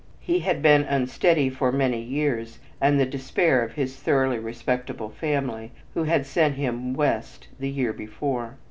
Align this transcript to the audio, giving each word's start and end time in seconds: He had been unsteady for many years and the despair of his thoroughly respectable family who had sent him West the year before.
He 0.19 0.39
had 0.39 0.63
been 0.63 0.81
unsteady 0.81 1.47
for 1.51 1.71
many 1.71 2.01
years 2.01 2.57
and 2.81 2.99
the 2.99 3.05
despair 3.05 3.63
of 3.63 3.73
his 3.73 3.97
thoroughly 3.97 4.39
respectable 4.39 5.09
family 5.11 5.73
who 5.93 6.05
had 6.05 6.25
sent 6.25 6.55
him 6.55 6.95
West 6.95 7.49
the 7.59 7.69
year 7.69 7.93
before. 7.93 8.55